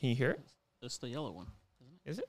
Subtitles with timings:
[0.00, 0.40] Can you hear it?
[0.80, 1.46] That's the yellow one,
[1.80, 2.10] isn't it?
[2.10, 2.28] Is it?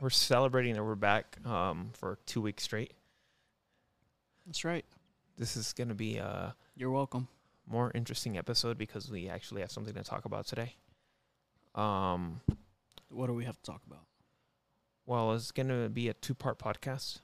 [0.00, 2.94] We're celebrating that we're back um, for two weeks straight.
[4.46, 4.84] That's right.
[5.36, 7.28] This is going to be a You're welcome.
[7.66, 10.74] more interesting episode because we actually have something to talk about today.
[11.74, 12.40] Um,
[13.10, 14.04] What do we have to talk about?
[15.06, 17.20] well, it's going to be a two part podcast.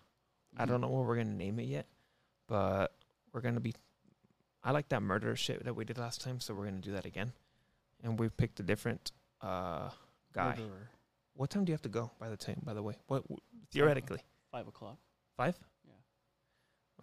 [0.58, 1.86] I don't know what we're going to name it yet,
[2.48, 2.92] but
[3.32, 3.74] we're going to be.
[4.66, 6.92] I like that murder shit that we did last time, so we're going to do
[6.92, 7.32] that again.
[8.02, 9.90] And we picked a different uh,
[10.34, 10.56] guy.
[10.58, 10.90] Murderer.
[11.34, 12.10] What time do you have to go?
[12.18, 13.40] By the time, by the way, what w-
[13.70, 14.96] theoretically Five o'clock.
[15.36, 15.54] five?
[15.86, 15.92] Yeah.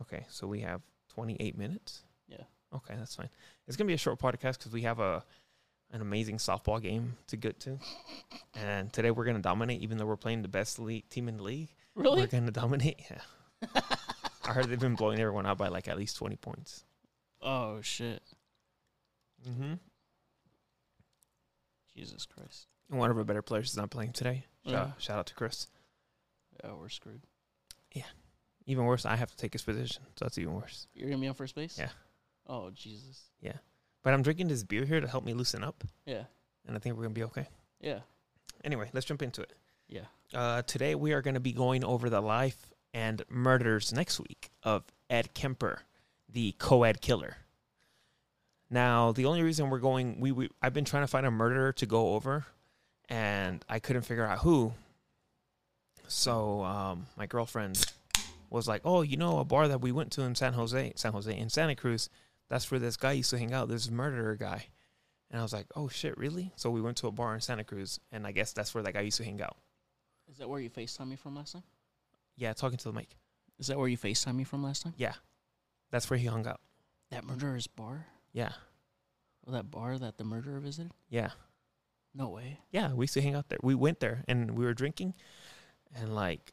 [0.02, 0.82] Okay, so we have
[1.14, 2.04] twenty eight minutes.
[2.28, 2.44] Yeah.
[2.76, 3.30] Okay, that's fine.
[3.68, 5.24] It's gonna be a short podcast because we have a
[5.92, 7.78] an amazing softball game to get to,
[8.56, 9.82] and today we're gonna dominate.
[9.82, 12.22] Even though we're playing the best league team in the league, Really?
[12.22, 13.00] we're gonna dominate.
[13.12, 13.82] Yeah.
[14.46, 16.84] I heard they've been blowing everyone out by like at least twenty points.
[17.44, 18.24] Oh shit!
[19.48, 19.74] Mm-hmm.
[21.96, 22.68] Jesus Christ.
[22.90, 24.46] One of our better players is not playing today.
[24.66, 24.92] Shout, Yeah.
[24.98, 25.68] shout out to Chris.
[26.64, 27.22] Yeah, we're screwed.
[27.94, 28.06] Yeah.
[28.66, 30.88] Even worse, I have to take his position, so that's even worse.
[30.94, 31.78] You're gonna be on first base.
[31.78, 31.90] Yeah.
[32.48, 33.30] Oh Jesus.
[33.42, 33.58] Yeah.
[34.04, 36.24] But I'm drinking this beer here to help me loosen up, Yeah.
[36.66, 37.48] and I think we're gonna be okay.
[37.80, 38.00] Yeah.
[38.64, 39.54] Anyway, let's jump into it.
[39.88, 40.06] Yeah.
[40.34, 44.50] Uh, today we are going to be going over the life and murders next week
[44.64, 45.82] of Ed Kemper,
[46.34, 47.38] the co-ed killer.
[48.70, 51.72] Now, the only reason we're going, we, we I've been trying to find a murderer
[51.74, 52.46] to go over,
[53.08, 54.74] and I couldn't figure out who.
[56.08, 57.86] So um, my girlfriend
[58.50, 61.12] was like, "Oh, you know, a bar that we went to in San Jose, San
[61.12, 62.10] Jose in Santa Cruz.
[62.50, 63.70] That's where this guy used to hang out.
[63.70, 64.68] This murderer guy."
[65.30, 67.64] And I was like, "Oh shit, really?" So we went to a bar in Santa
[67.64, 69.58] Cruz, and I guess that's where that guy used to hang out.
[70.32, 71.64] Is that where you Facetime me from last time?
[72.36, 73.10] Yeah, talking to the mic.
[73.60, 74.94] Is that where you Facetime me from last time?
[74.98, 75.14] Yeah,
[75.94, 76.60] that's where he hung out.
[77.12, 78.08] That murderer's bar?
[78.34, 78.52] Yeah,
[79.46, 80.92] Or that bar that the murderer visited?
[81.10, 81.30] yeah,
[82.14, 82.60] No way.
[82.72, 82.92] yeah.
[82.94, 83.60] We used to hang out there.
[83.62, 85.14] We went there and we were drinking,
[85.96, 86.52] and like,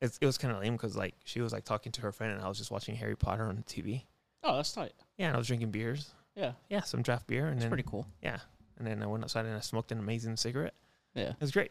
[0.00, 2.32] it's, it was kind of lame because like she was like talking to her friend,
[2.34, 4.04] and I was just watching Harry Potter on the TV.
[4.44, 4.92] Oh, that's tight.
[5.16, 6.10] Yeah, and I was drinking beers.
[6.36, 6.52] Yeah.
[6.68, 8.06] Yeah, some draft beer, and That's then pretty cool.
[8.22, 8.38] yeah,
[8.78, 10.74] and then I went outside and I smoked an amazing cigarette.
[11.14, 11.30] Yeah.
[11.30, 11.70] It was great.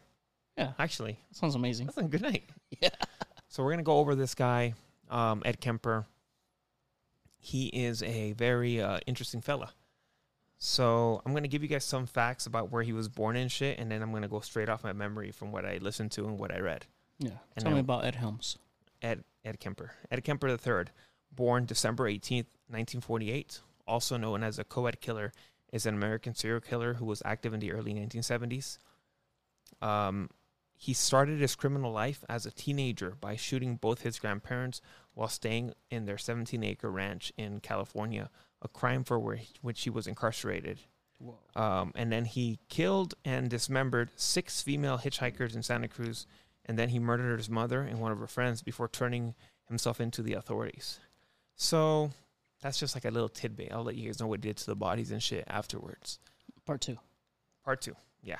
[0.58, 0.72] Yeah.
[0.80, 1.88] actually, That sounds amazing.
[1.88, 2.50] that's a good night.
[2.82, 2.90] Yeah.
[3.50, 4.74] So we're gonna go over this guy,
[5.10, 6.06] um, Ed Kemper.
[7.44, 9.74] He is a very uh, interesting fella.
[10.60, 13.80] So I'm gonna give you guys some facts about where he was born and shit,
[13.80, 16.38] and then I'm gonna go straight off my memory from what I listened to and
[16.38, 16.86] what I read.
[17.18, 17.32] Yeah.
[17.56, 18.60] And Tell me about Ed Helms.
[19.02, 19.94] Ed Ed Kemper.
[20.12, 20.92] Ed Kemper III,
[21.32, 25.34] born December 18th, 1948, also known as a co-ed killer,
[25.74, 28.78] is an American serial killer who was active in the early 1970s.
[29.82, 30.30] Um,
[30.82, 34.82] he started his criminal life as a teenager by shooting both his grandparents
[35.14, 38.32] while staying in their 17-acre ranch in California,
[38.64, 40.80] a crime for which he was incarcerated.
[41.56, 46.26] Um, and then he killed and dismembered six female hitchhikers in Santa Cruz,
[46.66, 49.36] and then he murdered his mother and one of her friends before turning
[49.68, 51.00] himself into the authorities.
[51.56, 52.10] So
[52.60, 53.72] that's just like a little tidbit.
[53.72, 56.18] I'll let you guys know what he did to the bodies and shit afterwards.
[56.66, 56.98] Part two.
[57.64, 58.40] Part two, yeah.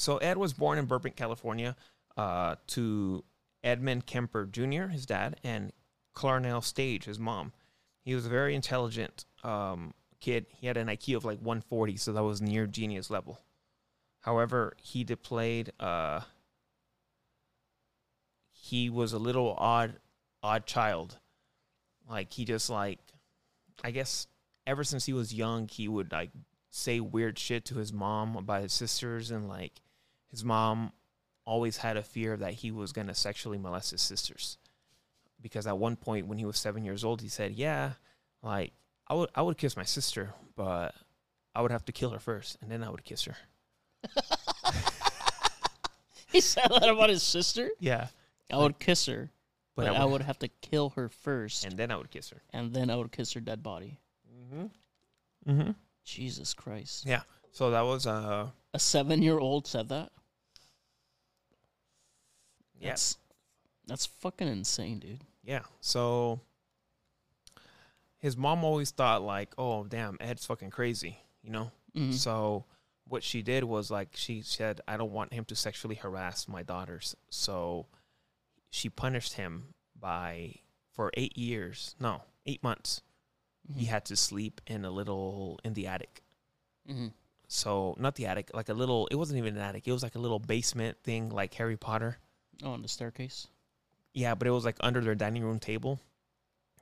[0.00, 1.76] So Ed was born in Burbank, California,
[2.16, 3.22] uh, to
[3.62, 5.74] Edmund Kemper Jr., his dad, and
[6.16, 7.52] Clarnell Stage, his mom.
[8.02, 10.46] He was a very intelligent um, kid.
[10.56, 13.42] He had an IQ of like 140, so that was near genius level.
[14.20, 15.70] However, he displayed.
[15.78, 16.20] Uh,
[18.52, 19.96] he was a little odd,
[20.42, 21.18] odd child.
[22.08, 23.00] Like he just like,
[23.84, 24.28] I guess,
[24.66, 26.30] ever since he was young, he would like
[26.70, 29.82] say weird shit to his mom about his sisters and like
[30.30, 30.92] his mom
[31.44, 34.58] always had a fear that he was going to sexually molest his sisters
[35.40, 37.92] because at one point when he was 7 years old he said yeah
[38.42, 38.72] like
[39.08, 40.94] I would I would kiss my sister but
[41.54, 43.36] I would have to kill her first and then I would kiss her
[46.32, 47.70] He said that about his sister?
[47.80, 48.06] yeah
[48.52, 49.30] I would kiss her,
[49.76, 52.42] but, but I would have to kill her first, and then I would kiss her
[52.52, 53.98] and then I would kiss her dead body.
[54.54, 54.70] mhm
[55.48, 55.74] mhm
[56.04, 57.06] Jesus Christ.
[57.06, 60.12] yeah so that was uh A seven year old said that?
[62.80, 63.18] Yeah That's,
[63.86, 65.20] that's fucking insane, dude.
[65.44, 65.62] Yeah.
[65.80, 66.40] So
[68.18, 71.70] his mom always thought like, "Oh, damn, Ed's fucking crazy," you know?
[71.94, 72.12] Mhm.
[72.14, 72.64] So
[73.08, 76.62] what she did was like she said, "I don't want him to sexually harass my
[76.62, 77.86] daughters." So
[78.70, 80.56] she punished him by
[80.92, 81.94] for 8 years.
[81.98, 83.02] No, 8 months.
[83.74, 83.88] He Mhm.
[83.88, 86.22] had to sleep in a little in the attic.
[86.88, 87.12] Mhm.
[87.48, 89.88] So, not the attic, like a little it wasn't even an attic.
[89.88, 92.18] It was like a little basement thing like Harry Potter.
[92.62, 93.46] Oh, on the staircase.
[94.12, 96.00] Yeah, but it was like under their dining room table.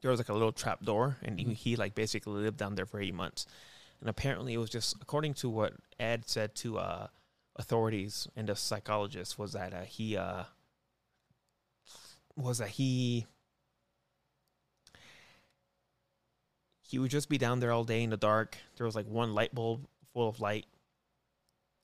[0.02, 2.86] there was like a little trap door, and he, he like basically lived down there
[2.86, 3.46] for eight months.
[4.00, 7.06] And apparently, it was just according to what Ed said to uh,
[7.56, 10.44] authorities and a psychologist was that uh, he uh,
[12.36, 13.26] was that he
[16.80, 18.56] he would just be down there all day in the dark.
[18.76, 20.66] There was like one light bulb full of light,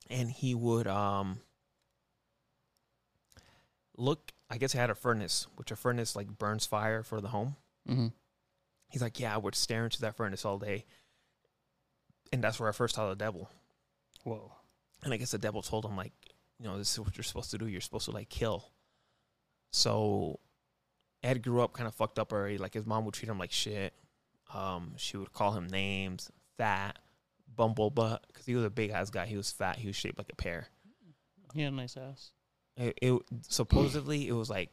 [0.08, 1.41] and he would um
[3.96, 4.32] look.
[4.50, 7.56] I guess he had a furnace, which a furnace like burns fire for the home.
[7.88, 8.08] Mm-hmm.
[8.88, 10.85] He's like, yeah, I would stare into that furnace all day,
[12.32, 13.50] and that's where I first saw the devil.
[14.23, 14.52] Whoa.
[15.02, 16.12] And I guess the devil told him like,
[16.58, 17.67] you know, this is what you're supposed to do.
[17.67, 18.70] You're supposed to like kill.
[19.73, 20.38] So
[21.23, 22.58] Ed grew up kind of fucked up already.
[22.58, 23.93] Like his mom would treat him like shit.
[24.52, 26.99] Um, she would call him names, fat,
[27.55, 29.26] bumble butt, because he was a big ass guy.
[29.26, 29.76] He was fat.
[29.76, 30.69] He was shaped like a pear.
[31.55, 32.31] He had a nice ass.
[32.76, 34.71] It, it supposedly it was like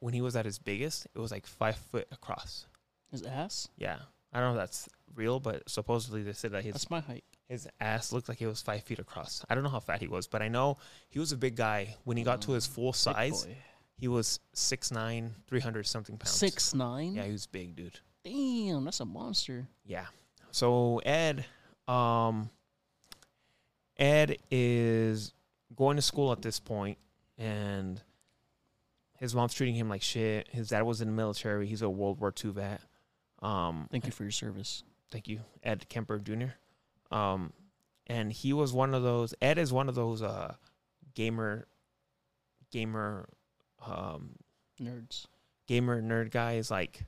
[0.00, 2.66] when he was at his biggest, it was like five foot across.
[3.10, 3.68] His ass?
[3.76, 3.96] Yeah,
[4.32, 7.24] I don't know if that's real, but supposedly they said that his That's my height.
[7.48, 9.44] his ass looked like it was five feet across.
[9.48, 11.96] I don't know how fat he was, but I know he was a big guy.
[12.04, 13.56] When he got to his full size, boy.
[13.96, 16.30] he was 6'9", 300 something pounds.
[16.30, 17.14] Six nine.
[17.14, 18.00] Yeah, he was big, dude.
[18.24, 19.68] Damn, that's a monster.
[19.84, 20.06] Yeah.
[20.50, 21.44] So Ed,
[21.86, 22.50] um,
[23.96, 25.32] Ed is
[25.76, 26.98] going to school at this point,
[27.38, 28.00] and
[29.18, 30.48] his mom's treating him like shit.
[30.48, 31.66] His dad was in the military.
[31.66, 32.80] He's a World War II vet.
[33.40, 34.82] Um, Thank you for your service.
[35.10, 36.54] thank you, Ed Kemper Jr.
[37.14, 37.52] Um,
[38.06, 39.34] and he was one of those.
[39.40, 40.54] Ed is one of those uh,
[41.14, 41.66] gamer,
[42.70, 43.28] gamer,
[43.86, 44.36] um,
[44.80, 45.26] Nerds.
[45.66, 46.70] gamer nerd guys.
[46.70, 47.04] Like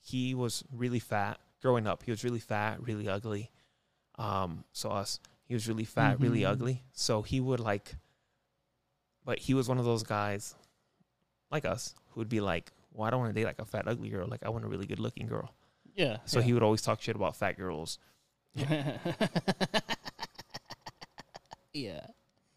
[0.00, 2.02] he was really fat growing up.
[2.04, 3.50] He was really fat, really ugly.
[4.16, 6.48] Um, so us, he was really fat, really Mhm.
[6.50, 6.84] ugly.
[6.92, 7.96] So he would like,
[9.28, 10.54] but he was one of those guys,
[11.50, 13.86] like us, who would be like, "Well, I don't want to date like a fat,
[13.86, 14.26] ugly girl.
[14.26, 15.52] Like I want a really good looking girl."
[15.94, 16.16] Yeah.
[16.24, 17.98] So he would always talk shit about fat girls.
[21.74, 22.06] yeah.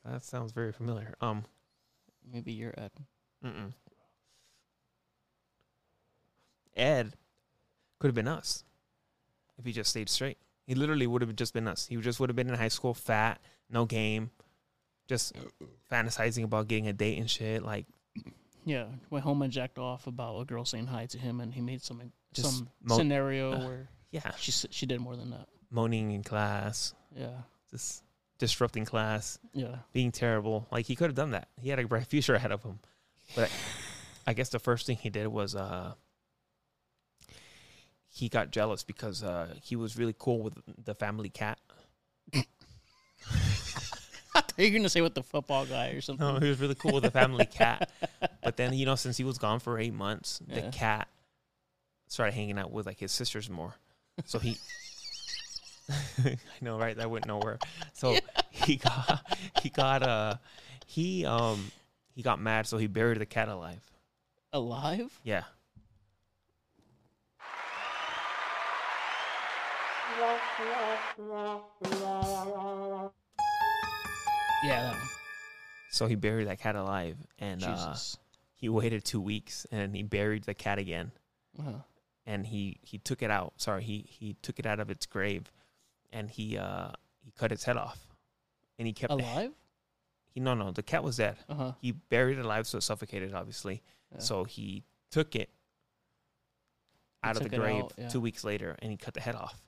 [0.06, 1.16] That sounds very familiar.
[1.20, 1.44] Um,
[2.32, 2.92] Maybe you're Ed.
[3.46, 3.74] mm-mm.
[6.78, 7.18] Ed
[8.00, 8.64] could have been us
[9.60, 10.38] if he just stayed straight.
[10.66, 11.88] He literally would have just been us.
[11.88, 14.32] He just would have been in high school, fat, no game,
[15.12, 15.34] just
[15.92, 17.64] fantasizing about getting a date and shit.
[17.64, 17.86] Like
[18.66, 18.86] Yeah.
[19.10, 21.82] Went home and jacked off about a girl saying hi to him, and he made
[21.84, 25.48] some Just some mo- scenario uh, where yeah, she she did more than that.
[25.70, 27.42] moaning in class, Yeah.
[27.70, 28.04] just
[28.40, 29.80] disrupting class, Yeah.
[29.94, 30.68] being terrible.
[30.72, 31.50] Like he could have done that.
[31.60, 32.80] He had a bright future ahead of him.
[33.36, 33.52] But
[34.26, 35.94] I guess the first thing he did was uh
[38.14, 40.56] he got jealous because uh he was really cool with
[40.86, 41.60] the family cat.
[44.58, 46.26] You're gonna say with the football guy or something.
[46.26, 47.90] No, he was really cool with the family cat.
[48.44, 51.08] But then, you know, since he was gone for eight months, the cat
[52.08, 53.76] started hanging out with like his sisters more.
[54.26, 54.58] So he
[56.26, 56.96] I know, right?
[56.98, 57.60] That went nowhere.
[57.94, 58.18] So
[58.50, 59.22] he got
[59.62, 60.36] he got uh
[60.88, 61.72] he um
[62.16, 63.82] he got mad, so he buried the cat alive.
[64.54, 65.20] Alive?
[65.24, 65.44] Yeah.
[74.64, 74.82] Yeah.
[74.84, 75.08] That one.
[75.92, 78.18] So he buried that cat alive and uh Jesus.
[78.56, 81.12] he waited two weeks and he buried the cat again.
[81.60, 81.72] Uh-huh.
[82.26, 83.54] and he he took it out.
[83.58, 85.52] Sorry, he he took it out of its grave,
[86.14, 86.92] and he uh
[87.24, 88.00] he cut its head off,
[88.80, 89.52] and he kept the- Alive?
[90.30, 91.36] he no no the cat was dead.
[91.50, 91.72] Uh huh.
[91.82, 93.84] He buried it alive, so it suffocated, obviously.
[94.18, 95.50] So he took it
[97.22, 98.08] He out of the it grave out, yeah.
[98.08, 99.62] two weeks later, and he cut the head off,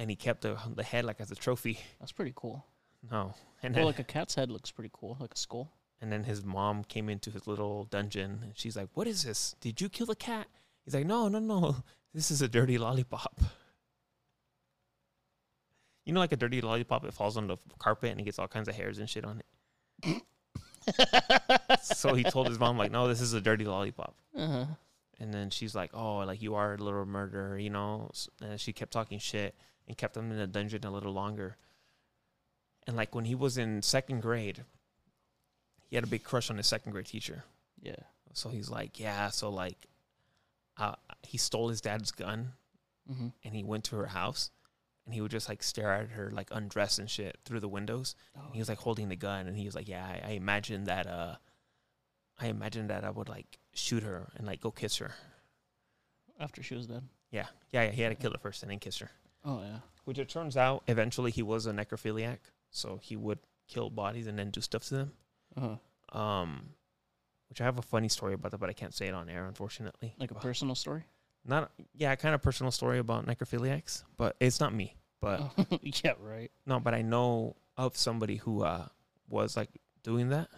[0.00, 1.78] and he kept the the head like as a trophy.
[2.00, 2.66] that's pretty cool.
[3.10, 5.72] No, and Well, then like a cat's head looks pretty cool, like a skull.
[6.00, 9.54] and then his mom came into his little dungeon, and she's like, "What is this?
[9.60, 10.46] Did you kill the cat?"
[10.84, 11.76] He's like, "No, no, no.
[12.14, 13.40] This is a dirty lollipop."
[16.04, 18.48] You know, like a dirty lollipop, it falls on the carpet and it gets all
[18.48, 19.40] kinds of hairs and shit on
[20.04, 20.22] it.
[21.82, 24.16] so he told his mom, like, no, this is a dirty lollipop.
[24.36, 24.64] Uh huh.
[25.20, 28.10] And then she's like, oh, like you are a little murderer, you know?
[28.40, 29.54] And she kept talking shit
[29.86, 31.56] and kept him in the dungeon a little longer.
[32.86, 34.64] And like when he was in second grade,
[35.88, 37.44] he had a big crush on his second grade teacher.
[37.80, 37.96] Yeah.
[38.32, 39.86] So he's like, yeah, so like,
[40.78, 42.52] uh, he stole his dad's gun
[43.10, 43.26] Mm-hmm.
[43.42, 44.52] and he went to her house
[45.04, 48.14] and he would just like stare at her like undressed and shit through the windows.
[48.38, 50.86] Oh, He was like holding the gun and he was like, yeah, I, I imagined
[50.86, 51.34] that, uh,
[52.40, 55.10] I imagine that I would like shoot her and like go kiss her.
[56.38, 57.02] after she was dead.
[57.32, 57.90] Yeah, yeah, yeah.
[57.90, 59.10] He had to kill her first and then kiss her.
[59.44, 59.78] Oh yeah.
[60.04, 62.38] Which it turns out eventually he was a necrophiliac,
[62.72, 63.38] so he would
[63.68, 65.12] kill bodies and then do stuff to them.
[65.56, 65.60] Uh
[66.12, 66.18] huh.
[66.18, 66.70] Um,
[67.48, 69.44] which I have a funny story about that, but I can't say it on air,
[69.46, 70.14] unfortunately.
[70.18, 71.04] Like a personal story.
[71.46, 74.96] not yeah, kind of personal story about necrophiliacs, but it's not me.
[75.20, 75.52] But
[75.82, 76.50] yeah, right.
[76.66, 78.86] no, but I know of somebody who uh
[79.28, 79.68] was like
[80.02, 80.48] doing that.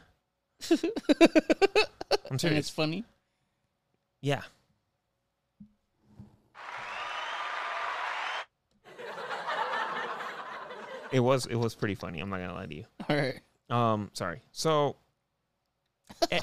[0.71, 0.79] I'm
[2.31, 2.59] And serious.
[2.61, 3.05] it's funny.
[4.21, 4.43] Yeah.
[11.15, 12.19] It was it was pretty funny.
[12.19, 12.85] I'm not gonna lie to you.
[13.09, 13.41] All right.
[13.71, 14.43] Um, sorry.
[14.51, 14.97] So,
[16.31, 16.43] Ed-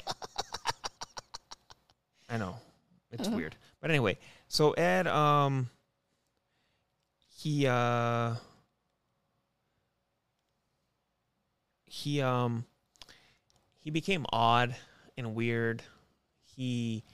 [2.30, 2.56] I know
[3.10, 3.36] it's Uh-huh.
[3.36, 4.16] weird, but anyway.
[4.48, 5.68] So Ed, um,
[7.28, 8.36] he uh,
[11.86, 12.64] he um,
[13.78, 14.74] he became odd
[15.18, 15.82] and weird.
[16.42, 17.04] He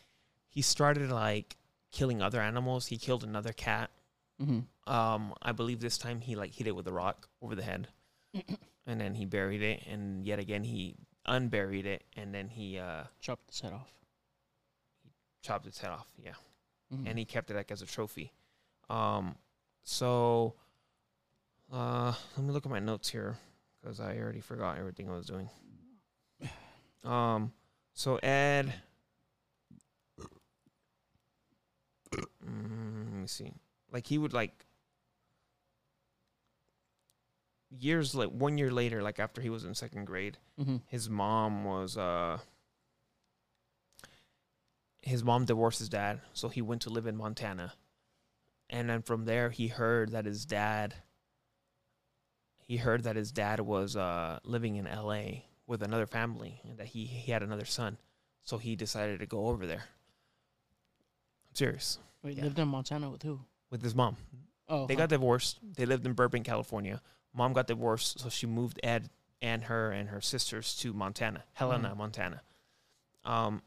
[0.48, 1.56] he started like
[1.90, 2.86] killing other animals.
[2.86, 3.90] He killed another cat.
[4.40, 4.92] Mm-hmm.
[4.92, 7.88] Um, I believe this time he like hit it with a rock over the head,
[8.86, 13.04] and then he buried it, and yet again he unburied it, and then he uh
[13.20, 13.90] Chopped his head off.
[15.02, 15.10] He
[15.42, 16.06] chopped its head off.
[16.22, 16.34] Yeah,
[16.94, 17.08] Mhm.
[17.08, 18.32] and he kept it like as a trophy.
[18.88, 19.36] Um,
[19.82, 20.54] so
[21.72, 23.36] uh, let me look at my notes here
[23.82, 25.50] because I already forgot everything I was doing.
[27.04, 27.52] Um,
[27.92, 28.72] so Ed,
[32.44, 33.52] Mm, let me see.
[33.90, 34.64] Like he would like
[37.70, 40.82] years like one year later, like after he was in second grade, Mhm.
[40.86, 42.38] his mom was uh
[45.02, 47.74] his mom divorced his dad, so he went to live in Montana.
[48.68, 50.94] And then from there he heard that his dad
[52.58, 56.88] he heard that his dad was uh living in LA with another family and that
[56.88, 57.98] he he had another son.
[58.42, 59.84] So he decided to go over there.
[61.50, 61.98] I'm serious.
[62.22, 62.44] Wait, Yeah.
[62.44, 63.44] lived in Montana with who?
[63.70, 64.16] With his mom.
[64.68, 65.00] Oh, They huh.
[65.00, 65.58] got divorced.
[65.62, 67.00] They lived in Burbank, California.
[67.34, 69.10] Mom got divorced, so she moved Ed
[69.40, 71.96] and her and her sisters to Montana, Helena, Mhm.
[71.96, 72.42] Montana.
[73.24, 73.62] Um,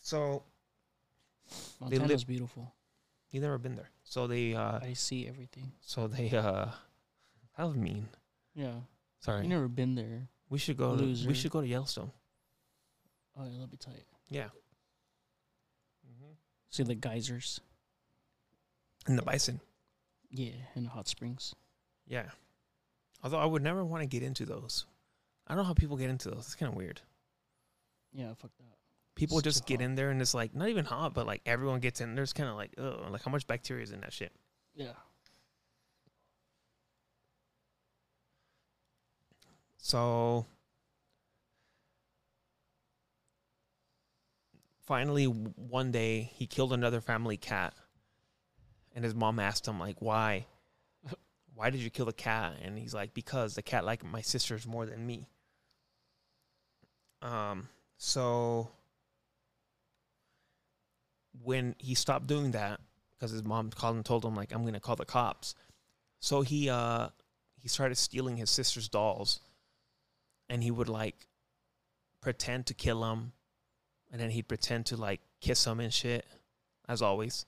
[0.00, 0.44] so
[1.80, 2.74] they Montana's live- beautiful.
[3.30, 3.90] you never been there.
[4.04, 5.72] So they, uh, I see everything.
[5.80, 6.70] so they, uh,
[7.56, 8.08] that mean.
[8.54, 8.80] Yeah,
[9.20, 9.42] Sorry.
[9.42, 10.28] you never been there.
[10.48, 10.96] we should go.
[10.96, 12.12] To, we should go to Yellowstone.
[13.36, 14.04] Oh, yeah, that'll be tight.
[14.28, 14.50] Yeah.
[16.70, 17.60] See the geysers.
[19.06, 19.60] And the bison.
[20.30, 21.54] Yeah, in the hot springs.
[22.06, 22.30] Yeah.
[23.22, 24.86] Although I would never want to get into those.
[25.46, 26.38] I don't know how people get into those.
[26.46, 27.00] It's kind of weird.
[28.12, 28.76] Yeah, fuck that.
[29.14, 29.84] People It's just get hot.
[29.84, 32.22] in there and it's like not even hot, but like everyone gets in there.
[32.22, 34.32] It's kind of like, oh, like how much bacteria is in that shit?
[34.74, 34.92] Yeah.
[39.78, 40.46] So
[44.86, 47.74] finally, one day he killed another family cat,
[48.94, 50.46] and his mom asked him like, "Why?
[51.54, 54.66] Why did you kill the cat?" And he's like, "Because the cat liked my sisters
[54.66, 55.28] more than me."
[57.20, 57.68] Um.
[57.98, 58.70] So
[61.42, 62.80] when he stopped doing that,
[63.10, 65.54] because his mom called and told him like, "I'm gonna call the cops,"
[66.20, 67.08] so he uh
[67.58, 69.40] he started stealing his sister's dolls
[70.48, 71.28] and he would like
[72.20, 73.32] pretend to kill them,
[74.10, 76.26] and then he'd pretend to like kiss them and shit
[76.88, 77.46] as always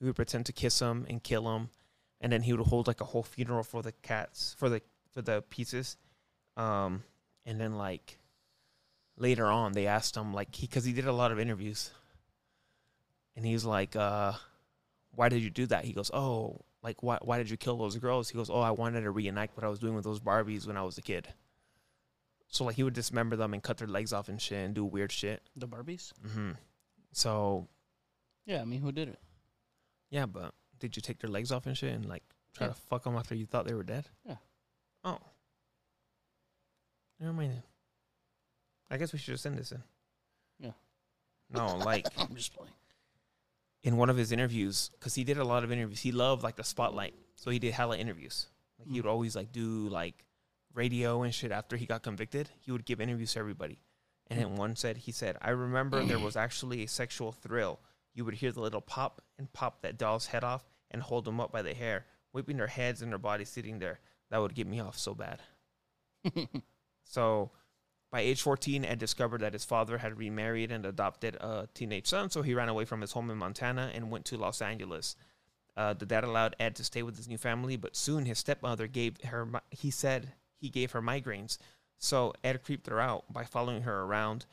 [0.00, 1.68] he would pretend to kiss him and kill him
[2.20, 5.22] and then he would hold like a whole funeral for the cats for the for
[5.22, 5.96] the pieces
[6.56, 7.02] um
[7.46, 8.18] and then like
[9.16, 11.90] later on they asked him like he because he did a lot of interviews
[13.36, 14.32] and he's like uh
[15.14, 17.96] why did you do that he goes oh like why, why did you kill those
[17.98, 20.66] girls he goes oh i wanted to reenact what i was doing with those barbies
[20.66, 21.28] when i was a kid
[22.50, 24.84] so like he would dismember them and cut their legs off and shit and do
[24.84, 25.42] weird shit.
[25.54, 26.12] The Barbies?
[26.32, 26.52] hmm
[27.12, 27.68] So
[28.44, 29.20] Yeah, I mean, who did it?
[30.10, 32.22] Yeah, but did you take their legs off and shit and like
[32.54, 32.72] try Yeah.
[32.72, 34.06] to fuck them after you thought they were dead?
[34.26, 34.36] Yeah.
[35.04, 35.18] Oh.
[37.18, 37.52] Never mind.
[37.52, 37.62] Then.
[38.90, 39.82] I guess we should just send this in.
[40.58, 40.72] Yeah.
[41.50, 42.72] No, like I'm just playing.
[43.82, 46.00] in one of his interviews, because he did a lot of interviews.
[46.00, 48.46] He loved like the spotlight, so he did hella interviews.
[48.78, 49.02] Like he Mm.
[49.04, 50.24] would always like do like
[50.74, 52.50] radio and shit after he got convicted.
[52.60, 53.80] He would give interviews to everybody.
[54.28, 54.42] And Mm.
[54.42, 57.80] then one said, he said, I remember there was actually a sexual thrill.
[58.14, 61.40] You would hear the little pop and pop that doll's head off and hold them
[61.40, 64.00] up by the hair, whipping their heads and their bodies sitting there.
[64.30, 65.40] That would get me off so bad.
[67.10, 67.50] So
[68.10, 72.30] by age 14, Ed discovered that his father had remarried and adopted a teenage son,
[72.30, 75.16] so he ran away from his home in Montana and went to Los Angeles.
[75.76, 78.86] Uh, the dad allowed Ed to stay with his new family, but soon his stepmother
[78.86, 81.58] gave her, he said he gave her migraines.
[81.98, 84.46] So Ed creeped her out by following her around,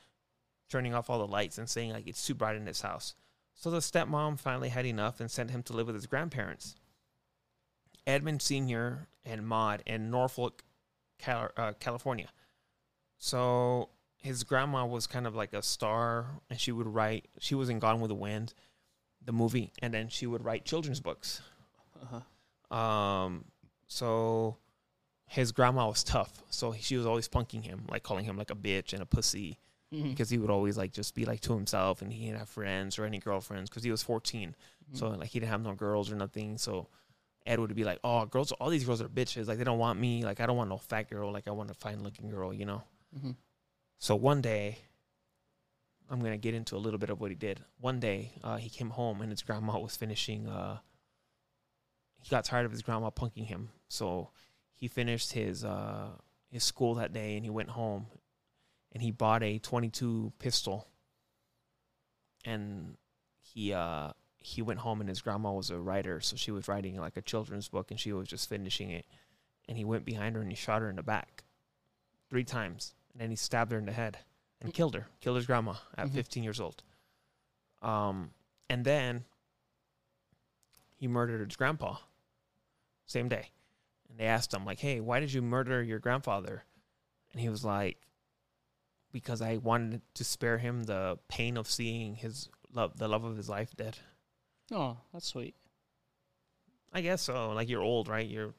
[0.69, 3.15] turning off all the lights and saying like it's too bright in this house.
[3.59, 6.75] So the stepmom finally had enough and sent him to live with his grandparents.
[8.05, 9.07] Edmund Sr.
[9.25, 10.63] and Maud in North Fork,
[11.17, 12.29] Cal- uh, California.
[13.17, 17.29] So his grandma was kind of like a star, and she would write.
[17.39, 18.53] She was in Gone with the Wind.
[19.25, 21.41] the movie, and then she would write children's books.
[22.01, 22.75] Uh-huh.
[22.77, 23.45] Um,
[23.87, 24.57] so
[25.25, 28.55] his grandma was tough, so she was always punking him, like calling him like a
[28.55, 29.57] bitch and a pussy,
[29.93, 30.09] Mhm.
[30.09, 32.99] because he would always like just be like to himself, and he didn't have friends
[32.99, 34.55] or any girlfriends because he was 14.
[34.91, 34.97] Mhm.
[34.97, 36.57] So like he didn't have no girls or nothing.
[36.57, 36.89] So
[37.45, 39.47] Ed would be like, "Oh, girls, all these girls are bitches.
[39.47, 40.25] Like they don't want me.
[40.25, 41.31] Like I don't want no fat girl.
[41.31, 42.83] Like I want a fine looking girl, you know."
[43.17, 43.35] Mhm.
[43.99, 44.79] So one day,
[46.09, 47.63] I'm gonna get into a little bit of what he did.
[47.79, 50.47] One day, uh, he came home and his grandma was finishing.
[50.47, 50.79] Uh,
[52.19, 54.31] he got tired of his grandma punking him, so
[54.73, 56.17] he finished his uh,
[56.49, 58.07] his school that day and he went home,
[58.91, 60.87] and he bought a 22 pistol.
[62.45, 62.95] And
[63.39, 66.97] he uh, he went home and his grandma was a writer, so she was writing
[66.99, 69.05] like a children's book and she was just finishing it.
[69.67, 71.43] And he went behind her and he shot her in the back,
[72.29, 74.19] three times, and then he stabbed her in the head
[74.61, 76.13] and killed her, killed his grandma at Mhm.
[76.13, 76.83] 15 years old.
[77.81, 78.31] Um,
[78.69, 79.25] and then
[80.95, 81.97] he murdered his grandpa,
[83.05, 83.51] same day.
[84.09, 86.63] And they asked him like, "Hey, why did you murder your grandfather?"
[87.33, 87.99] And he was like,
[89.21, 93.35] "Because I wanted to spare him the pain of seeing his love, the love of
[93.37, 93.97] his life, dead."
[94.71, 95.55] Oh, that's sweet.
[96.93, 97.51] I guess so.
[97.51, 98.27] Like you're old, right?
[98.27, 98.53] You're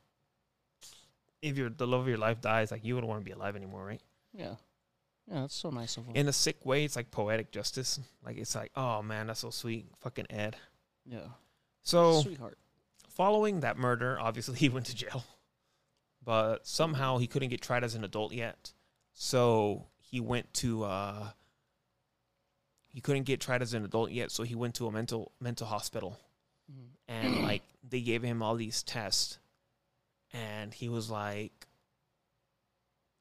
[1.43, 3.57] if your the love of your life dies, like you wouldn't want to be alive
[3.57, 4.03] anymore, right?
[4.33, 4.55] Yeah.
[5.31, 6.17] Yeah, that's so nice of him.
[6.17, 8.01] In a sick way, it's like poetic justice.
[8.25, 10.57] Like it's like, oh man, that's so sweet, fucking Ed.
[11.05, 11.29] yeah.
[11.83, 12.59] So Sweetheart.
[13.09, 15.25] following that murder, obviously he went to jail,
[16.25, 18.73] but somehow he couldn't get tried as an adult yet.
[19.13, 21.31] So he went to uh,
[22.89, 25.67] he couldn't get tried as an adult yet, so he went to a mental mental
[25.67, 26.19] hospital.
[26.71, 26.89] Mhm.
[27.09, 29.39] and like they gave him all these tests
[30.35, 31.67] and he was like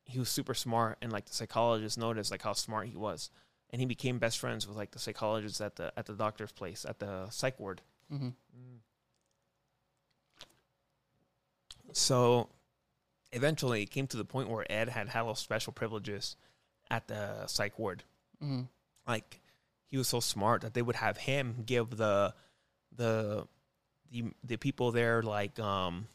[0.04, 3.30] he was super smart and like the psychologist noticed like how smart he was
[3.70, 6.84] and he became best friends with like the psychologist at the at the doctor's place
[6.84, 8.34] at the psych ward Mhm.
[11.94, 12.50] so
[13.32, 16.36] eventually it came to the point where ed had hella special privileges
[16.90, 18.04] at the psych ward.
[18.44, 18.68] Mhm.
[19.08, 19.42] like
[19.90, 22.34] he was so smart that they would have him give the
[22.92, 23.48] the
[24.12, 26.08] the the people there like um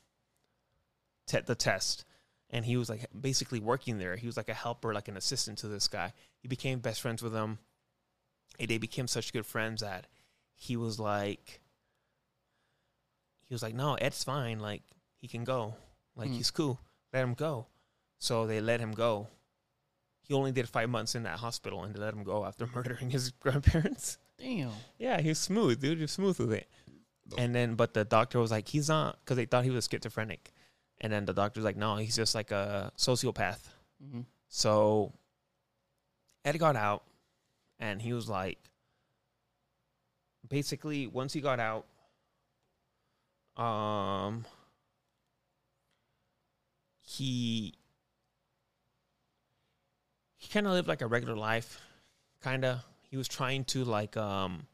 [1.27, 2.05] te- the test.
[2.51, 4.17] And he was like basically working there.
[4.17, 6.13] He was like a helper like an assistant to this guy.
[6.43, 7.59] He became best friends with him
[8.59, 10.07] and they became such good friends that
[10.55, 11.61] he was like
[13.49, 14.59] he was like no ed's fine.
[14.61, 14.83] Like
[15.21, 15.75] he can go.
[16.15, 16.35] Like Mm.
[16.37, 16.79] he's cool.
[17.13, 17.67] Let him go.
[18.19, 19.29] So they let him go
[20.27, 23.11] he only did five months in that hospital and they let him go after murdering
[23.11, 24.71] his grandparents Damn.
[24.99, 25.99] yeah, he was smooth, dude.
[25.99, 26.69] He was smooth with it.
[27.39, 30.53] And then, but the doctor was like, he's not, because they thought he was schizophrenic.
[31.01, 33.61] And then the doctor's like, no, he's just like a sociopath.
[34.05, 34.25] Mhm.
[34.49, 35.13] So
[36.45, 37.05] Ed got out,
[37.79, 38.59] and he was like,
[40.49, 41.87] basically, once he got out,
[43.57, 44.45] um,
[47.01, 47.75] he
[50.42, 51.81] he kind of lived like a regular life,
[52.40, 52.81] kind of.
[53.09, 54.66] He was trying to like um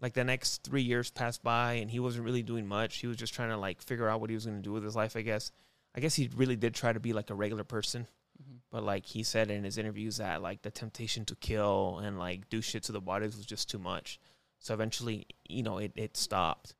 [0.00, 2.96] like the next three years passed by and he wasn't really doing much.
[2.96, 4.84] He was just trying to like figure out what he was going to do with
[4.84, 5.14] his life.
[5.16, 5.52] I guess.
[5.94, 8.06] I guess he really did try to be like a regular person,
[8.42, 8.60] Mhm.
[8.70, 12.48] but like he said in his interviews that like the temptation to kill and like
[12.48, 14.18] do shit to the bodies was just too much.
[14.60, 16.74] So eventually, you know, it it stopped.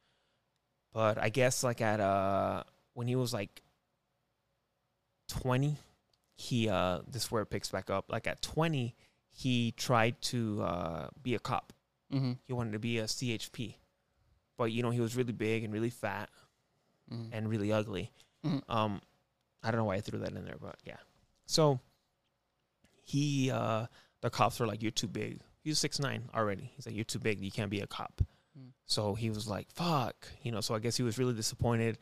[0.92, 3.62] But I guess like at uh when he was like
[5.28, 5.76] twenty,
[6.36, 8.06] he uh this is where it picks back up.
[8.08, 8.94] Like at twenty,
[9.32, 11.72] he tried to uh be a cop.
[12.12, 12.38] Mhm.
[12.44, 13.76] He wanted to be a CHP.
[14.56, 16.30] But you know, he was really big and really fat
[17.10, 17.28] Mhm.
[17.32, 18.12] and really ugly.
[18.44, 18.62] Mhm.
[18.68, 19.00] Um,
[19.62, 20.98] I don't know why I threw that in there, but yeah.
[21.46, 21.80] So
[23.02, 23.86] he, uh,
[24.20, 26.72] the cops were like, "You're too big." He's six nine already.
[26.76, 27.40] He's like, "You're too big.
[27.40, 28.22] You can't be a cop."
[28.58, 28.72] Mm.
[28.86, 30.60] So he was like, "Fuck," you know.
[30.60, 31.98] So I guess he was really disappointed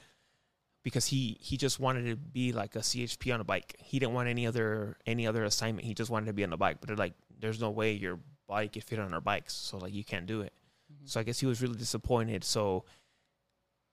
[0.85, 3.75] because he he just wanted to be like a CHP on a bike.
[3.81, 5.85] He didn't want any other any other assignment.
[5.87, 6.77] He just wanted to be on the bike.
[6.81, 9.93] But they're like, "There's no way your bike could fit on our bikes, so like
[9.93, 10.53] you can't do it."
[10.93, 11.09] Mhm.
[11.09, 12.45] So I guess he was really disappointed.
[12.45, 12.85] So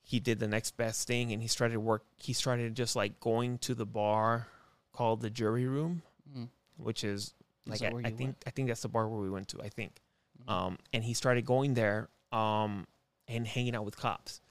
[0.04, 3.58] he did the next best thing and he started work he started just like going
[3.60, 4.48] to the bar
[4.92, 6.50] called the jury room, Mhm.
[6.78, 7.34] which is
[7.68, 8.44] like I, I think went?
[8.46, 10.02] I think that's the bar where we went to, I think.
[10.44, 10.52] Mhm.
[10.52, 12.86] Um and he started going there um
[13.28, 14.42] and hanging out with cops.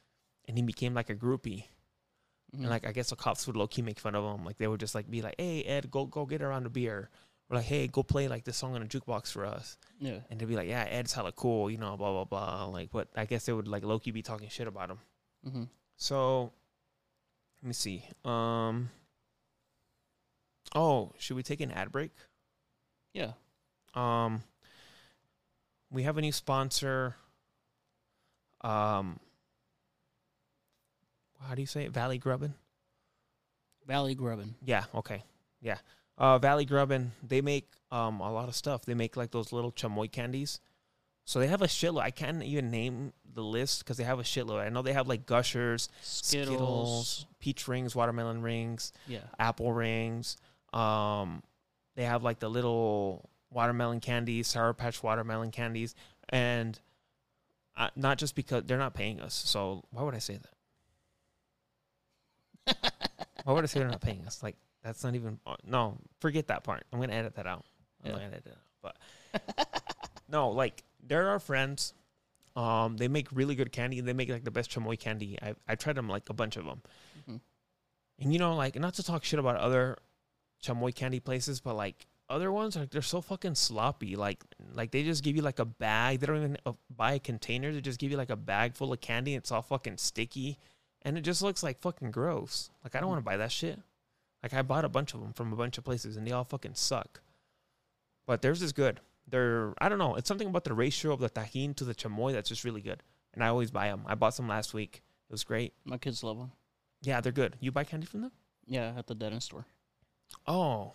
[0.47, 1.65] And he became like a groupie.
[2.55, 2.61] Mhm.
[2.61, 4.45] And like I guess the cops would low key make fun of him.
[4.45, 7.11] Like they would just like be like, Hey Ed, go go get around a beer.
[7.49, 9.77] Or like, hey, go play like this song on a jukebox for us.
[9.99, 10.21] yeah.
[10.31, 12.65] And they'd be like, Yeah, Ed's hella cool, you know, blah blah blah.
[12.67, 14.99] Like but I guess they would like low key be talking shit about him.
[15.47, 15.69] Mhm.
[15.97, 16.53] So
[17.63, 18.05] let me see.
[18.25, 18.91] Um
[20.75, 22.13] Oh, should we take an ad break?
[23.13, 23.33] Yeah.
[23.95, 24.43] Um
[25.91, 27.17] we have a new sponsor.
[28.63, 29.19] um,
[31.47, 31.93] how do you say it?
[31.93, 32.55] Valley Grubbin.
[33.87, 34.55] Valley Grubbin.
[34.65, 34.85] Yeah.
[34.95, 35.25] Okay.
[35.61, 35.79] Yeah.
[36.19, 37.13] Uh, Valley Grubbin.
[37.27, 38.85] They make um a lot of stuff.
[38.85, 40.61] They make like those little chamoy candies.
[41.25, 42.03] So they have a shitload.
[42.03, 44.61] I can't even name the list because they have a shitload.
[44.61, 46.47] I know they have like Gushers, Skittles.
[46.49, 49.21] Skittles, peach rings, watermelon rings, Yeah.
[49.39, 50.37] apple rings.
[50.73, 51.43] Um,
[51.95, 55.95] they have like the little watermelon candies, sour patch watermelon candies,
[56.31, 56.79] and
[57.77, 59.35] uh, not just because they're not paying us.
[59.35, 60.51] So why would I say that?
[63.45, 64.43] why would I say they're not paying us?
[64.43, 65.39] Like that's not even.
[65.47, 66.85] uh, No, forget that part.
[66.93, 67.65] I'm gonna edit that out.
[68.05, 68.13] I'm Yeah.
[68.17, 68.95] gonna edit it out.
[69.53, 69.95] But
[70.29, 71.95] no, like they're our friends.
[72.57, 74.01] Um, they make really good candy.
[74.01, 75.39] They make like the best chamoy candy.
[75.41, 76.83] I I tried them like a bunch of them.
[77.29, 77.41] Mhm.
[78.21, 79.97] And you know, like not to talk shit about other
[80.63, 84.17] chamoy candy places, but like other ones, like they're so fucking sloppy.
[84.17, 84.45] Like
[84.75, 86.21] like they just give you like a bag.
[86.21, 87.73] They don't even uh, buy a container.
[87.73, 89.35] They just give you like a bag full of candy.
[89.35, 90.59] It's all fucking sticky,
[91.03, 92.71] and it just looks like fucking gross.
[92.85, 93.79] Like I don't want to buy that shit.
[94.43, 96.45] Like I bought a bunch of them from a bunch of places, and they all
[96.45, 97.21] fucking suck.
[98.27, 99.01] But theirs is good.
[99.27, 100.17] They're I don't know.
[100.17, 103.03] It's something about the ratio of the tajin to the chamoy that's just really good.
[103.35, 104.03] And I always buy them.
[104.07, 105.03] I bought some last week.
[105.29, 105.73] It was great.
[105.85, 106.53] My kids love them.
[107.03, 107.57] Yeah, they're good.
[107.61, 108.33] You buy candy from them?
[108.67, 109.67] Yeah, at the dentist store.
[110.47, 110.95] Oh,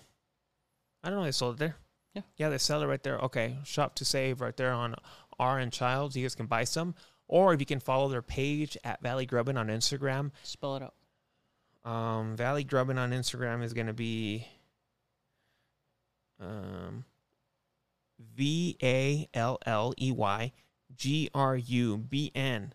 [1.03, 1.25] I don't know.
[1.25, 1.75] They sold it there.
[2.13, 2.21] Yeah.
[2.37, 3.17] yeah, they sell it right there.
[3.19, 4.95] Okay, shop to save right there on
[5.37, 6.15] R and Childs.
[6.15, 6.95] You guys can buy some,
[7.27, 10.31] or if you can follow their page at Valley Grubbin on Instagram.
[10.43, 10.93] Spell it out.
[11.89, 14.47] Um, Valley Grubbin on Instagram is gonna be
[16.39, 17.05] um
[18.35, 20.51] V A L L E Y
[20.95, 22.73] G R U B N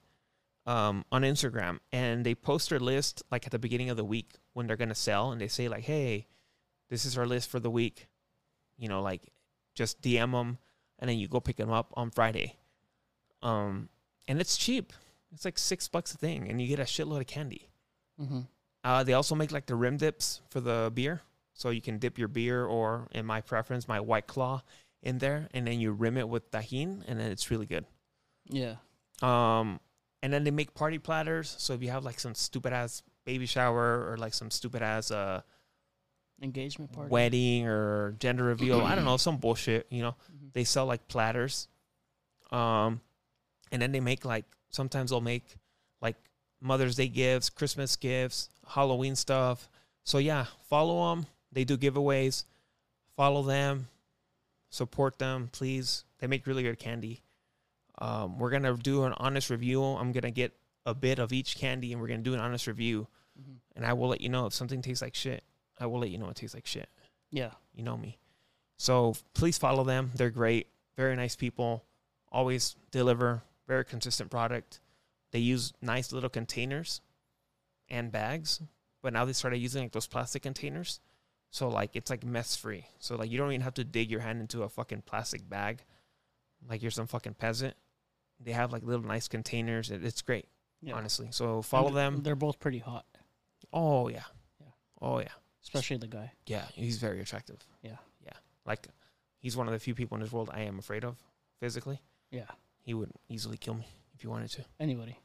[0.67, 4.35] um on Instagram and they post their list like at the beginning of the week
[4.53, 6.27] when they're gonna sell and they say like hey
[6.91, 8.09] this is our list for the week
[8.77, 9.33] you know like
[9.75, 10.59] just DM them
[10.99, 12.57] and then you go pick them up on Friday
[13.43, 13.89] um
[14.31, 14.93] and it's cheap
[15.33, 17.69] it's like six bucks a thing and you get a shitload of candy
[18.21, 18.41] Mm-hmm.
[18.85, 21.23] uh, they also make like the rim dips for the beer.
[21.55, 24.63] So you can dip your beer or, in my preference, my White Claw
[25.03, 27.85] in there, and then you rim it with tajin, and then it's really good.
[28.49, 28.77] Yeah.
[29.23, 29.81] Um,
[30.23, 31.55] and then they make party platters.
[31.59, 35.11] So if you have like some stupid ass baby shower or like some stupid ass
[35.11, 35.41] uh,
[36.43, 37.11] Engagement party.
[37.11, 40.53] wedding or gender reveal, I don't know, some bullshit, you know, Mhm.
[40.55, 41.69] they sell like platters.
[42.51, 43.01] Um,
[43.73, 45.57] and then they make like sometimes they'll make
[46.01, 46.17] like
[46.61, 49.69] Mother's Day gifts, Christmas gifts, Halloween stuff.
[50.05, 51.27] So yeah, follow them.
[51.53, 52.45] They do giveaways.
[53.17, 53.89] Follow them.
[54.71, 56.05] Support them, please.
[56.19, 57.23] They make really good candy.
[57.99, 59.83] Um, we're gonna do an honest review.
[59.83, 60.53] I'm gonna get
[60.87, 63.09] a bit of each candy, and we're gonna do an honest review.
[63.39, 63.57] Mhm.
[63.77, 65.45] And I will let you know if something tastes like shit.
[65.79, 66.89] I will let you know it tastes like shit.
[67.31, 67.53] Yeah.
[67.75, 68.19] You know me.
[68.77, 70.13] So please follow them.
[70.15, 70.69] They're great.
[70.97, 71.85] Very nice people.
[72.33, 73.43] Always deliver.
[73.71, 74.81] Very consistent product.
[75.31, 77.01] They use nice little containers
[77.89, 78.61] and bags,
[79.01, 80.99] but now they started using like those plastic containers.
[81.53, 82.87] So like it's like mess free.
[82.99, 85.85] So like you don't even have to dig your hand into a fucking plastic bag,
[86.69, 87.75] like you're some fucking peasant.
[88.41, 89.93] They have like little nice containers.
[89.93, 90.47] It, it's great,
[90.83, 90.95] Yeah.
[90.95, 91.29] honestly.
[91.31, 92.23] So follow And them.
[92.25, 93.07] They're both pretty hot,
[93.73, 94.25] Oh yeah.
[94.61, 94.67] Yeah.
[95.01, 95.29] Oh yeah.
[95.63, 96.33] especially the guy.
[96.47, 96.65] Yeah.
[96.75, 97.65] He's very attractive.
[97.83, 97.99] Yeah.
[98.27, 98.33] Yeah.
[98.67, 98.89] Like
[99.39, 101.17] he's one of the few people in this world I am afraid of
[101.61, 102.01] physically.
[102.33, 102.51] Yeah.
[102.91, 104.65] He would easily kill me if he wanted to.
[104.81, 105.17] Anybody.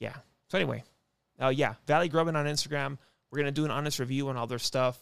[0.00, 0.14] Yeah.
[0.48, 0.82] So anyway,
[1.40, 2.98] uh, yeah, Valley Grubbin on Instagram.
[3.30, 4.98] We're gonna do an honest review on all their stuff.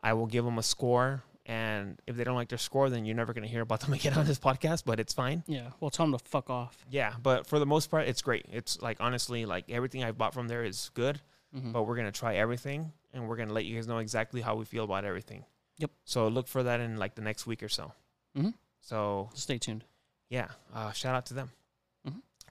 [0.00, 3.16] I will give them a score, and if they don't like their score, then you're
[3.16, 4.84] never gonna hear about them again on this podcast.
[4.86, 5.42] But it's fine.
[5.48, 5.70] Yeah.
[5.80, 6.86] Well, tell them to fuck off.
[6.88, 8.46] Yeah, but for the most part, it's great.
[8.52, 11.20] It's like honestly, like everything I've bought from there is good.
[11.56, 11.72] Mm-hmm.
[11.72, 14.64] But we're gonna try everything, and we're gonna let you guys know exactly how we
[14.64, 15.44] feel about everything.
[15.78, 15.90] Yep.
[16.04, 17.90] So look for that in like the next week or so.
[18.38, 18.54] Mhm.
[18.80, 19.84] So Stay tuned.
[20.30, 21.50] yeah, uh, shout out to them.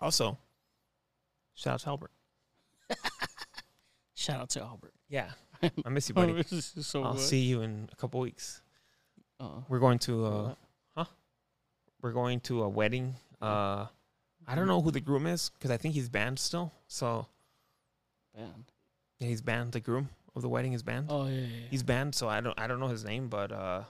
[0.02, 0.38] Also,
[1.56, 2.12] shout out to Albert.
[4.16, 4.94] Shout out to Albert.
[5.10, 5.30] Yeah,
[5.86, 6.34] I miss you, buddy.
[6.50, 7.22] this is so I'll good.
[7.22, 8.62] see you in a couple weeks.
[9.40, 10.56] Uh, We're going to uh,
[10.94, 11.08] what?
[12.02, 13.16] we're going to a wedding.
[13.42, 13.88] Uh,
[14.48, 16.72] I don't know who the groom is because I think he's banned still.
[16.88, 17.28] So
[18.36, 18.72] Band.
[19.20, 19.74] yeah, he's banned.
[19.74, 21.08] The groom of the wedding is banned.
[21.10, 21.32] Oh yeah.
[21.32, 21.68] yeah, yeah.
[21.70, 23.84] He's banned, so I don't I don't know his name, but uh,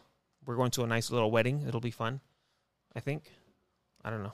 [0.46, 1.63] we're going to a nice little wedding.
[1.68, 2.22] It'll be fun.
[2.96, 3.30] I think.
[4.04, 4.34] I don't know.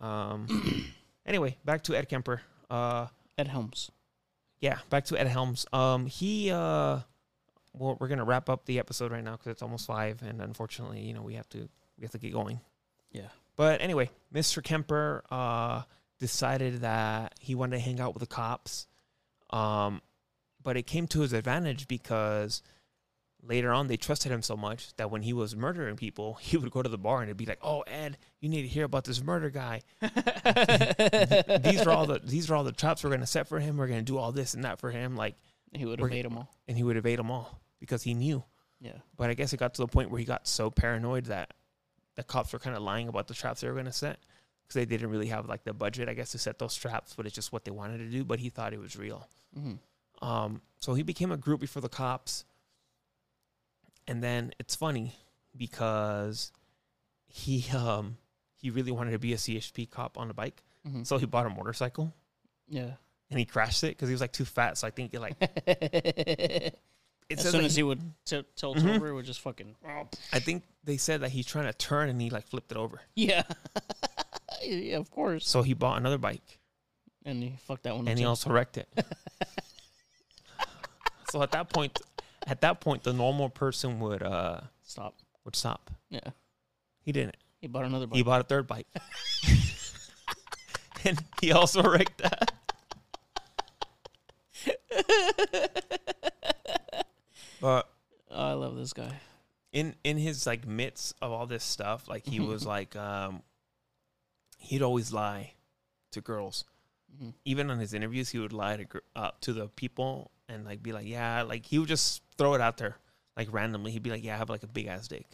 [0.00, 0.92] Um.
[1.26, 2.42] anyway, back to Ed Kemper.
[2.70, 3.06] Uh.
[3.38, 3.90] Ed Helms.
[4.60, 5.66] yeah, back to Ed Helms.
[5.72, 7.00] Um, he uh,
[7.74, 11.00] well, we're gonna wrap up the episode right now because it's almost five, and unfortunately,
[11.00, 12.60] you know, we have to we have to get going.
[13.12, 13.28] Yeah.
[13.56, 14.62] But anyway, Mr.
[14.62, 15.82] Kemper uh
[16.18, 18.86] decided that he wanted to hang out with the cops.
[19.50, 20.00] Um,
[20.62, 22.62] but it came to his advantage because
[23.46, 26.70] later on they trusted him so much that when he was murdering people, he would
[26.70, 29.04] go to the bar and it'd be like, "Oh, Ed, you need to hear about
[29.04, 29.82] this murder guy.
[31.64, 33.76] these are all the these are all the traps we're gonna set for him.
[33.76, 35.36] We're gonna do all this and that for him." Like,
[35.72, 36.48] he would made them all.
[36.68, 38.42] and he would evade them all because he knew.
[38.80, 38.92] Yeah.
[39.16, 41.54] But I guess it got to the point where he got so paranoid that
[42.14, 44.18] the cops were kind of lying about the traps they were gonna set
[44.62, 47.14] because they didn't really have like the budget, I guess, to set those traps.
[47.16, 48.24] But it's just what they wanted to do.
[48.24, 49.26] But he thought it was real.
[49.54, 49.74] hmm
[50.22, 52.44] Um, so he became a groupie for the cops.
[54.08, 55.14] And then it's funny
[55.56, 56.52] because
[57.26, 58.16] he um
[58.54, 60.62] he really wanted to be a CHP cop on a bike.
[60.86, 62.14] hmm So he bought a motorcycle
[62.68, 62.92] yeah.
[63.30, 64.78] and he crashed it because he was like too fat.
[64.78, 65.36] So I think it like
[67.30, 68.96] as soon as he- would t- tilt Mhm.
[68.96, 69.74] over, it would just fucking.
[70.32, 73.00] I think they said that he's trying to turn and he like flipped it over.
[73.14, 73.42] Yeah.
[74.62, 75.48] yeah, of course.
[75.48, 76.58] So he bought another bike
[77.24, 78.06] And he fucked that one.
[78.08, 78.28] and he too.
[78.28, 78.88] also wrecked it.
[81.30, 81.98] so at that point,
[82.46, 85.14] at that point, the normal person would uh Stop.
[85.44, 85.90] would stop.
[86.10, 86.20] Yeah.
[87.02, 87.36] He didn't.
[87.60, 88.16] He bought another bike.
[88.16, 88.86] He bought a third bike.
[91.04, 92.52] and he also wrecked that.
[97.60, 97.88] but
[98.30, 99.12] oh, I love this guy.
[99.72, 103.42] in in his like midst of all this stuff, like he was like um
[104.58, 105.52] he'd always lie
[106.12, 106.64] to girls.
[107.22, 107.34] Mhm.
[107.44, 110.82] Even on his interviews, he would lie to gr- uh, to the people and like
[110.82, 112.96] be like, "Yeah," like he would just throw it out there
[113.36, 113.90] like randomly.
[113.92, 115.26] He'd be like, "Yeah, I have like a big ass dick."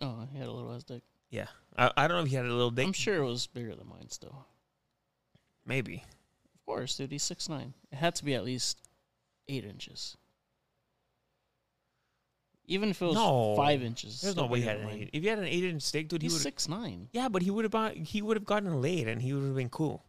[0.00, 1.02] Oh, he had a little ass dick.
[1.30, 2.86] Yeah, I, I don't know if he had a little dick.
[2.86, 4.46] I'm sure it was bigger than mine still.
[5.64, 6.04] Maybe.
[6.54, 7.12] Of course, dude.
[7.12, 7.72] He's six nine.
[7.90, 8.78] It had to be at least
[9.48, 10.16] eight inches.
[12.66, 13.54] Even if it was No.
[13.56, 14.20] five inches.
[14.20, 15.10] There's no way he had an eight.
[15.12, 16.42] If he had an eight inch steak, dude, he He's would.
[16.42, 17.08] six nine.
[17.12, 17.96] Yeah, but he would have bought.
[17.96, 20.04] He would have gotten laid, and he would have been cool.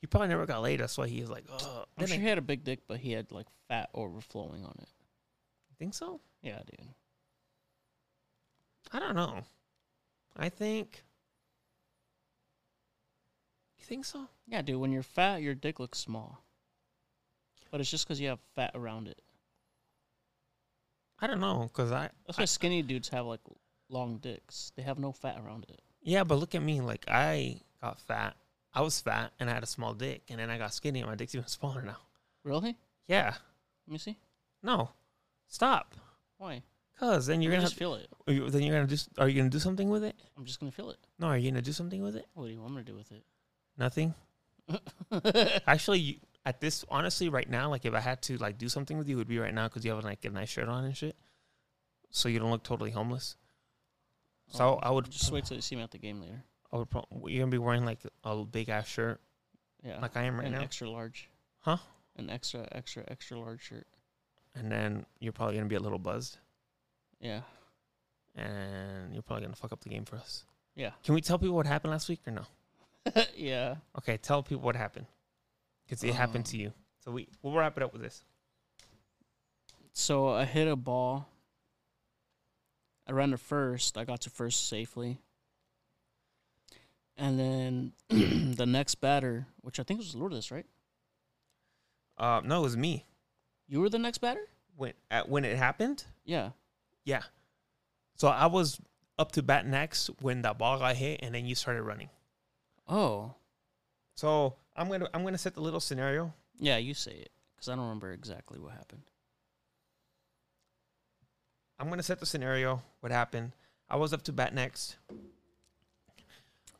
[0.00, 0.80] He probably never got laid.
[0.80, 3.12] That's why he was like, "Oh, I'm sure he had a big dick, but he
[3.12, 4.88] had like fat overflowing on it.
[5.82, 6.88] Think so." Yeah, dude.
[8.92, 9.42] I don't know.
[10.36, 11.02] I think.
[13.78, 14.28] You think so?
[14.46, 14.76] Yeah, dude.
[14.80, 16.44] When you're fat, your dick looks small.
[17.72, 19.20] But it's just because you have fat around it.
[21.18, 23.40] I don't know, cause I, That's I why skinny dudes have like
[23.88, 24.72] long dicks.
[24.76, 25.80] They have no fat around it.
[26.02, 26.80] yeah, but look at me.
[26.80, 28.36] Like I got fat.
[28.74, 31.08] I was fat and I had a small dick, and then I got skinny and
[31.08, 31.98] my dick's even smaller now.
[32.44, 32.76] Really?
[33.08, 33.34] Yeah.
[33.86, 34.16] Let me see.
[34.62, 34.90] No.
[35.52, 35.94] Stop.
[36.38, 36.62] Why?
[36.98, 38.08] Cause then you're gonna just feel it.
[38.26, 38.94] have, you- then you're gonna do.
[38.94, 40.16] s- Are you gonna do something with it?
[40.36, 40.96] I'm just gonna feel it.
[41.18, 41.26] No.
[41.26, 42.26] Are you gonna do something with it?
[42.32, 43.22] What do you want me to do with it?
[43.76, 44.14] Nothing.
[45.66, 46.14] Actually, you,
[46.46, 49.16] at this honestly, right now, like if I had to like do something with you,
[49.16, 51.16] it would be right now because you have like a nice shirt on and shit,
[52.10, 53.36] so you don't look totally homeless.
[54.48, 56.44] So Oh, I would just wait till you see me at the game later.
[56.72, 56.90] I would.
[56.90, 59.20] Pro- you're gonna be wearing like a big ass shirt,
[59.84, 61.28] Yeah, like I am right an now, extra large.
[61.60, 61.76] Huh?
[62.16, 63.86] An extra, extra, extra large shirt.
[64.54, 66.38] And then you're probably gonna be a little buzzed,
[67.20, 67.42] Yeah,
[68.34, 70.44] and you're probably gonna fuck up the game for us.
[70.74, 72.44] yeah, Can we tell people what happened last week or no?
[73.36, 73.76] yeah.
[73.98, 75.06] Okay, tell people what happened
[75.84, 76.72] because it happened to Um, you.
[77.04, 78.22] So we we'll wrap it up with this.
[79.92, 81.28] So I hit a ball.
[83.06, 83.98] I ran to first.
[83.98, 85.18] I got to first safely.
[87.16, 87.92] And then
[88.56, 90.64] the next batter, which I think was Lourdes, right?
[92.16, 93.04] Uh, no, it was me
[93.72, 94.46] You were the next batter?
[94.76, 96.04] when at, when it happened.
[96.26, 96.50] Yeah.
[97.06, 97.22] Yeah.
[98.16, 98.78] So I was
[99.18, 102.10] up to bat next when that ball got hit, and then you started running.
[102.86, 103.34] Oh.
[104.14, 106.34] So I'm gonna I'm gonna set the little scenario.
[106.58, 107.30] Yeah, you say it.
[107.54, 109.02] Because I don't remember exactly what happened.
[111.78, 112.82] I'm gonna set the scenario.
[113.00, 113.52] What happened?
[113.88, 114.96] I was up to bat next.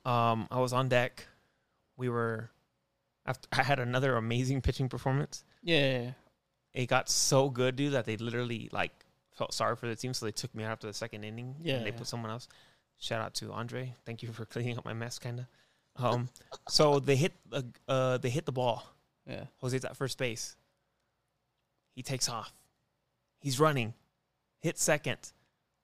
[0.04, 1.26] Um, I was on deck.
[1.96, 2.50] We were.
[3.24, 5.42] After I had another amazing pitching performance.
[5.62, 6.10] Yeah.
[6.74, 8.92] It got so good, dude, that they literally like
[9.36, 11.56] felt sorry for the team, so they took me out after the second inning.
[11.62, 11.98] Yeah, and they yeah.
[11.98, 12.48] put someone else.
[12.98, 13.94] Shout out to Andre.
[14.06, 15.48] Thank you for cleaning up my mess, kinda.
[15.96, 16.30] Um,
[16.68, 18.86] so they hit the uh they hit the ball.
[19.26, 19.44] Yeah.
[19.60, 20.56] Jose's at first base.
[21.94, 22.52] He takes off.
[23.40, 23.94] He's running.
[24.60, 25.32] Hit second.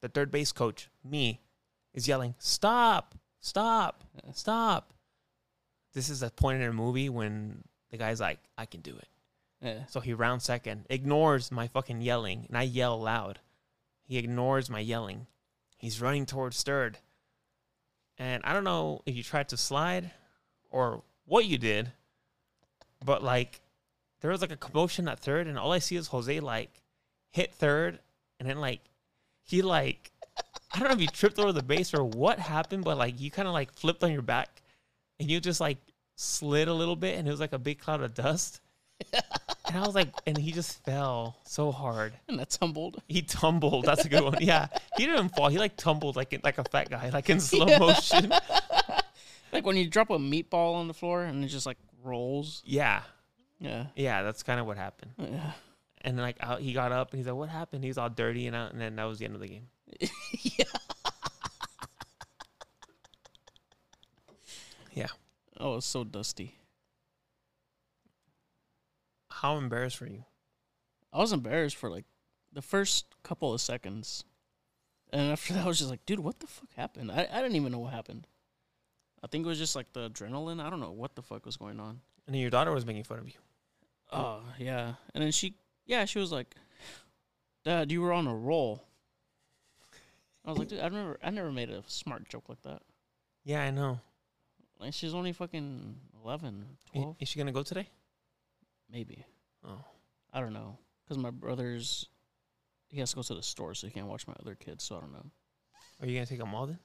[0.00, 1.40] The third base coach, me,
[1.92, 3.16] is yelling, Stop!
[3.40, 4.04] Stop!
[4.32, 4.92] Stop!
[5.92, 9.08] This is a point in a movie when the guy's like, I can do it.
[9.62, 9.86] Yeah.
[9.86, 13.40] So he rounds second, ignores my fucking yelling, and I yell loud.
[14.04, 15.26] He ignores my yelling.
[15.76, 16.98] He's running towards third.
[18.18, 20.10] And I don't know if you tried to slide
[20.70, 21.92] or what you did,
[23.04, 23.60] but like
[24.20, 26.82] there was like a commotion at third, and all I see is Jose like
[27.30, 28.00] hit third,
[28.40, 28.80] and then like
[29.44, 30.10] he like
[30.72, 33.30] I don't know if you tripped over the base or what happened, but like you
[33.30, 34.62] kind of like flipped on your back,
[35.20, 35.78] and you just like
[36.16, 38.60] slid a little bit, and it was like a big cloud of dust.
[39.68, 42.12] and I was like, and he just fell so hard.
[42.28, 43.02] and that tumbled.
[43.08, 43.84] He tumbled.
[43.84, 44.36] That's a good one.
[44.40, 45.48] Yeah, he didn't fall.
[45.48, 47.78] He like tumbled like like a fat guy, like in slow Yeah.
[47.78, 48.32] motion.
[49.50, 52.62] Like when you drop a meatball on the floor and it just like rolls.
[52.66, 53.00] Yeah,
[53.58, 53.86] Yeah.
[53.96, 55.12] yeah, that's kind of what happened.
[55.18, 55.52] Yeah.
[56.02, 58.46] And then like out, he got up and he's like, "What happened?" He's all dirty
[58.46, 59.68] and out, and then that was the end of the game.
[60.42, 60.64] yeah.
[64.92, 65.06] Yeah.
[65.58, 66.57] Oh, it's so dusty.
[69.40, 70.24] How embarrassed were you?
[71.12, 72.06] I was embarrassed for like
[72.52, 74.24] the first couple of seconds.
[75.12, 77.12] And after that, I was just like, dude, what the fuck happened?
[77.12, 78.26] I, I didn't even know what happened.
[79.22, 80.60] I think it was just like the adrenaline.
[80.60, 82.00] I don't know what the fuck was going on.
[82.26, 83.38] And then your daughter was making fun of you.
[84.12, 84.94] Oh, yeah.
[85.14, 85.54] And then she,
[85.86, 86.54] yeah, she was like,
[87.64, 88.82] Dad, you were on a roll.
[90.44, 92.82] I was like, dude, I never, I never made a smart joke like that.
[93.44, 94.00] Yeah, I know.
[94.80, 97.88] Like, she's only fucking 11, 12, Is she gonna go today?
[98.90, 99.24] Maybe.
[99.66, 99.84] Oh,
[100.32, 100.78] I don't know.
[101.04, 102.08] Because my brother's,
[102.88, 104.96] he has to go to the store, so he can't watch my other kids, so
[104.96, 105.26] I don't know.
[106.00, 106.78] are you gonna take them all then?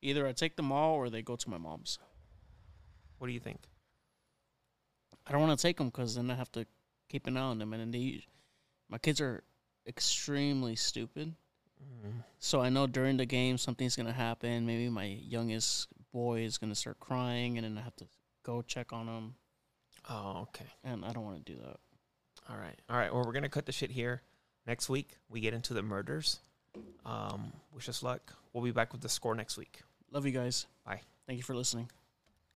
[0.00, 1.98] Either I take them all or they go to my mom's.
[3.18, 3.60] What do you think?
[5.26, 6.66] I don't want to take them because then I have to
[7.08, 8.24] keep an eye on them, and then they,
[8.88, 9.44] my kids are
[9.86, 11.34] extremely stupid.
[11.80, 12.24] Mm.
[12.38, 14.66] So I know during the game something's gonna happen.
[14.66, 18.06] Maybe my youngest boy is gonna start crying, and then I have to
[18.42, 19.34] go check on him,
[20.08, 20.66] Oh, okay.
[20.84, 21.76] and I don't want to do that.
[22.48, 22.78] All right.
[22.90, 23.12] All right.
[23.12, 24.22] Well, we're gonna cut the shit here.
[24.66, 26.40] Next week we get into the murders.
[27.04, 28.34] Um, wish us luck.
[28.52, 29.82] We'll be back with the score next week.
[30.10, 30.66] Love you guys.
[30.84, 31.00] Bye.
[31.26, 31.88] Thank you for listening.